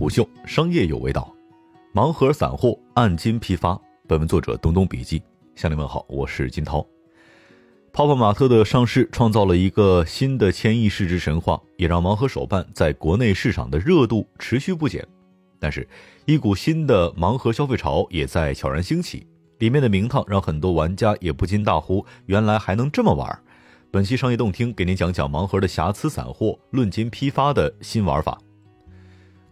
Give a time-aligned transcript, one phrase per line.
[0.00, 1.30] 不秀，商业有味道。
[1.92, 3.78] 盲盒散货按斤批发。
[4.08, 5.22] 本文作者东东笔记。
[5.54, 6.80] 向您问好，我是金涛。
[7.92, 15.06] 泡泡玛特的上市创造了一个新的千亿市值神话，也让盲盒手办在国内市场的热度持续不减。
[15.58, 15.86] 但是，
[16.24, 19.26] 一股新的盲盒消费潮也在悄然兴起，
[19.58, 23.38] 里面的名堂让很多玩家也不禁大呼：“原来还能这么玩！”
[23.92, 28.40] 本期商业动听给您讲讲盲盒的瑕疵散货论斤批发的新玩法。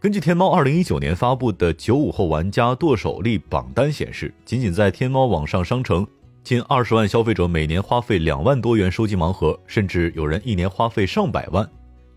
[0.00, 6.06] 根据天猫二零一九年发布的九五后玩家剁手力榜单显示，仅仅在天猫网上商城，
[6.44, 11.68] 近二十万消费者每年花费两万多元收集盲盒，甚至有人一年花费上百万。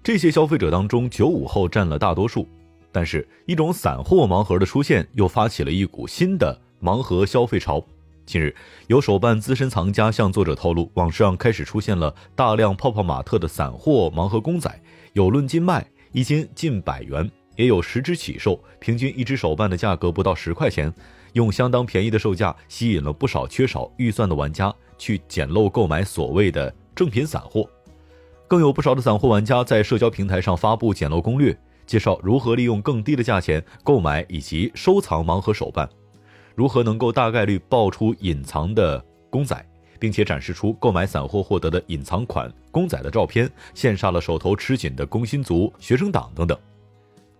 [0.04, 2.48] 这些消费者当中，九五后占了大多数。
[2.92, 7.84] 但是，一种散货盲盒的出现，又发起了一股新的盲盒消费潮。
[8.28, 14.72] 近日，有手办资深藏家向作者透露，网上开始出现了大量泡泡玛特的散货盲盒公仔，
[15.14, 20.94] 有论斤卖，一斤近百元，也有十只起售，平均一只手办的价格不到十块钱，
[21.34, 27.70] 用相当便宜的售价吸引了不少缺少预算的玩家去捡漏购买所谓的正品散货。
[28.48, 31.58] 更有不少的散货玩家在社交平台上发布捡漏攻略。
[31.88, 35.90] 介绍如何利用更低的价钱购买以及收藏盲盒手办，
[36.56, 39.66] 如何能够大概率爆出隐藏的公仔，
[40.00, 46.58] 并且展示出购买散货获得的隐藏款公仔的照片，羡煞了手头吃紧的工薪族、学生党等等。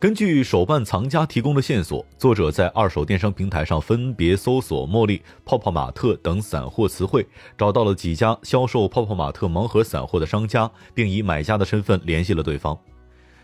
[0.02, 7.24] 根据手办藏家提供的线索，作者在二手电商平台上分别搜索“茉莉”“泡泡玛特”等散货词汇，
[7.56, 12.76] 找到了几家销售泡泡玛特盲盒散货的商家，并以买家的身份联系了对方。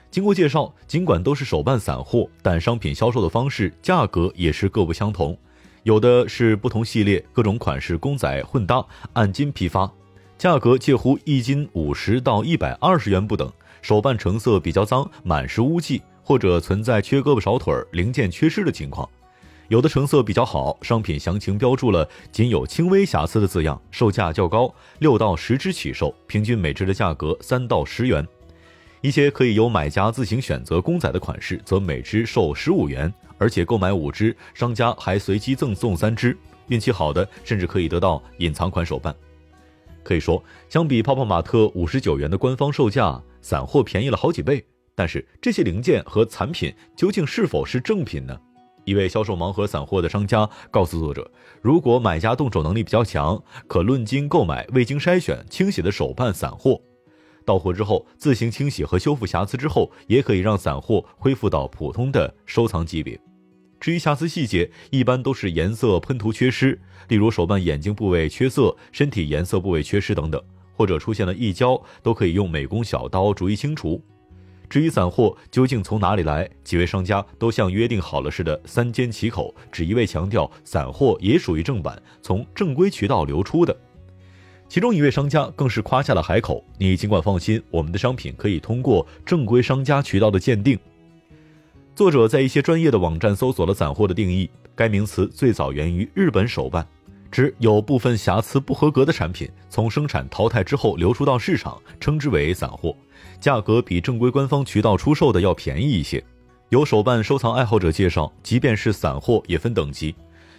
[0.09, 5.37] 经过介绍，尽管都是手办散货，但商品销售的方式、价格也是各不相同。
[5.83, 9.87] 有的是不同系列、各种款式公仔混搭，按斤批发，
[10.39, 13.47] 价格介乎一斤五十到一百二十元不等。
[13.83, 19.07] 手办成色比较脏，满是污迹，或者存在缺胳膊少腿、零件缺失的情况。
[19.69, 24.69] 有的成色比较好，商品详情标注了“仅有轻微瑕疵”的字样，售价较高，
[24.99, 28.27] 六到十只起售，平均每只的价格三到十元。
[28.99, 36.37] 一些可以由买家自行选择公仔的款式，则每只售十五元，而且购买五只，商家还随机赠送三只。
[36.67, 39.15] 运气好的，甚至可以得到隐藏款手办。
[40.03, 44.65] 可以说，相比泡泡玛特五十九元的官方售价，散货便宜了好几倍。
[44.97, 48.35] 但是，这些零件和产品究竟是否是正品呢？
[48.83, 51.29] 一位销售盲盒散货的商家告诉作者，
[51.61, 56.81] 如果买家动手能力比较强，可论斤购买未经筛选、清洗的手办散货。
[57.45, 63.19] 到货之后自行清洗和修复瑕疵之后，也可以让散货恢复到普通的收藏级别。
[63.79, 70.41] 至于瑕疵细节，一般都是颜色喷涂缺失，例如手办眼睛部位缺色、身体颜色部位缺失等等，
[70.73, 74.03] 或者出现了溢胶，都可以用美工小刀逐一清除。
[74.69, 83.75] 至于散货究竟从哪里来，几位商家都像约定好了似的三缄其口，只一味强调散货也属于正版，从正规渠道流出的。
[84.67, 90.77] 其中一位商家更是夸下了海口：“你尽管放心，我们的商品可以通过正规商家渠道的鉴定。”
[91.95, 96.85] 作者在一些专业的网站搜索了“散货”的定义，该名词最早源于日本手办，
[97.31, 102.95] 指有部分瑕疵不合格的产品从生产淘汰之后流出到市场，称之为散货，
[103.39, 106.23] 价格比正规官方渠道出售的要便宜一些。
[106.69, 110.13] 有手办收藏爱好者介绍，即便是散货也分等级。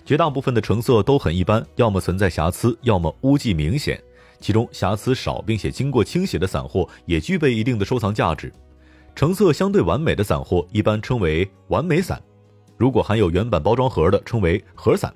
[0.04, 4.02] 绝大部分的成色都很一般，要么存在瑕疵，要么污迹明显。
[4.40, 8.52] 其中瑕疵少并且经过清洗的散货也具备一定的收藏价值。
[9.14, 12.22] 成色相对完美的散货一般称为完美散，
[12.76, 15.12] 如果含有原版包装盒的称为盒散。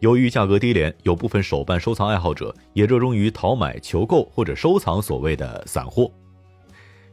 [0.00, 6.10] 由于价格低廉，有部分手办收藏爱好者也热衷于淘买、求购或者收藏所谓的散货。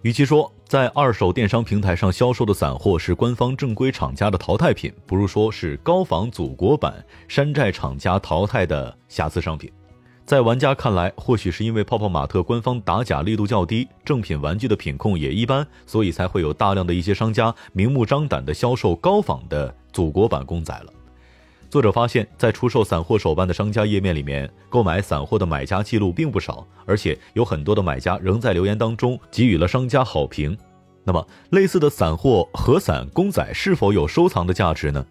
[0.01, 9.71] 与其说在二手电商平台上销售的散货是官方正规厂家的淘汰品，不如说是高仿祖国版山寨厂家淘汰的瑕疵商品。
[10.25, 20.93] 在玩家看来，或许是因为泡泡玛特官方打假力度较低，正品玩具的品控也一般，所以才会有大量的一些商家明目张胆地销售高仿的祖国版公仔了。
[21.71, 30.57] 作者发现，在出售散货手办的商家页面里面，购买散货的买家记录并不少，而且有很多的买家仍在留言当中给予了商家好评。
[31.05, 35.05] 那么，类似的散货盒散公仔是否有收藏的价值呢？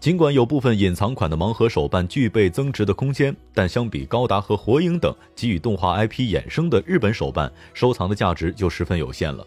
[0.00, 9.46] 尽管有部分隐藏款的盲盒手办具备增值的空间，但相比高达和火影等给予动画 IP 衍生的日本手办，收藏的价值就十分有限了。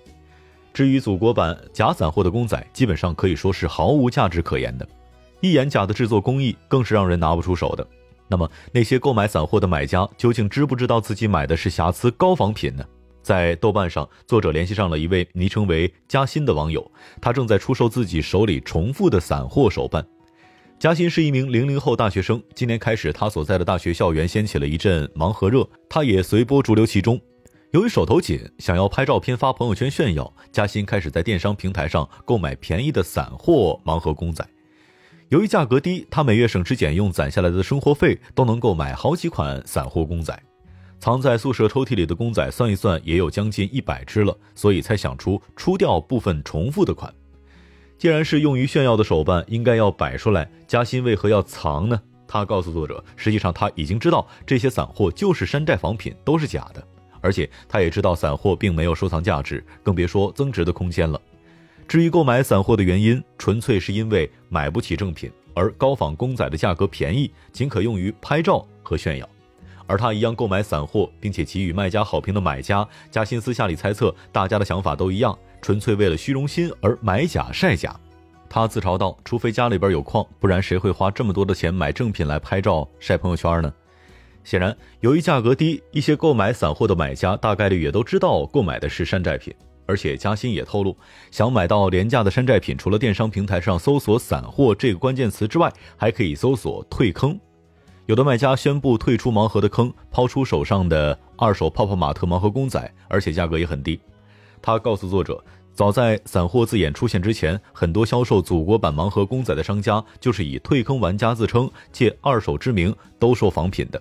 [0.72, 4.88] 至于祖国版假散货的公仔，基本上可以说是毫无价值可言的。
[5.42, 7.88] 一眼假的制作工艺更是让人拿不出手的。
[8.28, 12.86] 那么，那些购买散货的买家究竟知不知道自己买的是瑕疵高仿品呢？
[13.22, 16.92] 在豆瓣上，作者联系上了一位昵称为“嘉欣”的网友，
[17.22, 20.06] 他正在出售自己手里重复的散货手办。
[20.80, 27.20] 嘉欣是一名零零后大学生，今年开始，他所在的大学校园掀起了一阵盲盒热，他也随波逐流其中。
[27.72, 34.48] 由于手头紧，想要拍照片发朋友圈炫耀，嘉欣开始在电商平台上购买便宜的散货盲盒公仔。
[35.30, 40.38] 由于价格低，他每月省吃俭用攒下来的生活费都能够买好几款散货公仔。
[41.00, 47.14] 藏在宿舍抽屉里的公仔，算一算也有将近一百只了，所以才想出出掉部分重复的款。
[48.00, 50.50] 既然是用于炫耀的手办，应该要摆出来。
[50.68, 52.02] 嘉欣为何要藏呢？
[52.28, 56.84] 他告诉作者，实际上他已经知道这些散货就是山寨仿品，都是假的。
[57.22, 61.22] 而且他也知道散货并没有收藏价值，更别说增值的空间了。
[61.90, 69.28] 至于购买散货的原因，纯粹是因为买不起正品，而高仿公仔的价格便宜，仅可用于拍照和炫耀。
[69.88, 78.00] 而他一样购买散货，并且给予卖家好评的买家，嘉欣私下里猜测，大家的想法都一样，纯粹为了虚荣心而买假晒假。
[78.48, 83.74] 他自嘲道：“除非家里边有矿，不然谁会花这么多的钱买正品来拍照晒朋友圈呢？”
[84.46, 89.52] 显然，由于价格低，一些购买散货的买家大概率也都知道购买的是山寨品。
[89.90, 90.96] 而且嘉欣也透露，
[91.32, 97.40] 想买到廉价的山寨品，除了电商平台上搜索“散货”这个关键词之外，还可以搜索“退坑”。
[98.06, 104.00] 有的卖家宣布退出盲盒的坑，抛出手上的二手泡泡玛特盲盒公仔，而且价格也很低。
[104.62, 105.44] 他告诉作者，
[105.74, 114.00] 早在散货字眼出现之前，很多销售祖国版盲盒公仔的商家就是以退坑玩家自称，借二手之名兜售仿品的。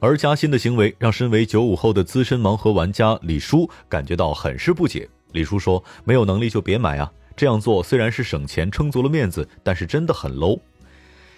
[0.00, 5.08] 而嘉欣的行为让身为九五后的资深盲盒玩家李叔感觉到很是不解。
[5.34, 7.12] 李叔说：“没有能力就别买啊！
[7.36, 10.58] 这样做虽然是省钱、撑足了面子，但是真的很 low。”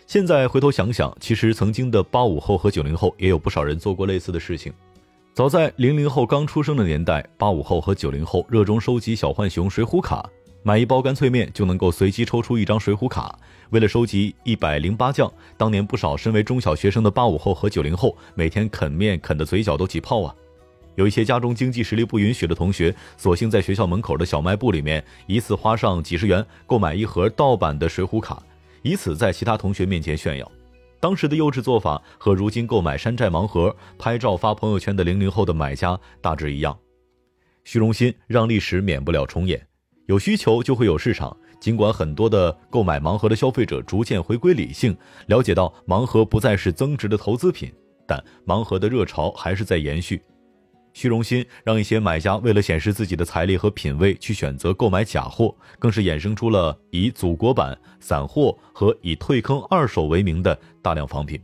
[0.06, 4.72] 现在回头想想，其实曾经的八五后和九零后也有不少人做过类似的事情。
[5.32, 10.28] 早在零零后刚出生的年代，八五后和九零后热衷收集小浣熊水浒卡。
[10.62, 13.38] 买一包干脆面就能够随机抽出一张水浒卡。
[13.70, 20.34] 为了收集一百零八将，当年不少身为中小学生的八五后和九零后每天啃面啃的嘴角都起泡啊。
[20.96, 28.42] 有一些家中经济实力不允许的同学，索性在学校门口的小卖部里面一次花上几十元购买一盒盗版的水浒卡，
[28.82, 30.50] 以此在其他同学面前炫耀。
[30.98, 36.76] 当时的幼稚做法和如今购买山寨盲盒拍照发朋友圈的零零后的买家大致一样。
[37.64, 39.64] 虚荣心让历史免不了重演。
[40.06, 41.36] 有需求就会有市场。
[41.58, 44.96] 尽管很多的购买盲盒的消费者逐渐回归理性，
[45.26, 47.72] 了解到盲盒不再是增值的投资品，
[48.06, 50.22] 但盲盒的热潮还是在延续。
[50.96, 61.38] 虚荣心让一些买家为了显示自己的财力和品味，去选择购买假货，更是衍生出了以祖国版散货和以退坑二手为名的大量仿品。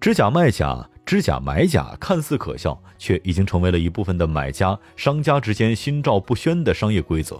[0.00, 7.38] 知假卖假，知假买假，看似可笑，却已经成为了一部分的买家、商家之间心照不宣的商业规则。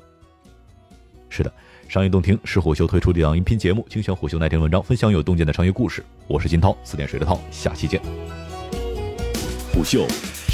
[1.30, 1.50] 是的，
[1.88, 6.04] 商业洞听是虎嗅推出的一档音频节目，精选虎嗅那篇文章，分享有洞见的商业故事。
[6.26, 7.98] 我是金涛，四点水的涛，下期见。
[9.72, 10.06] 虎嗅，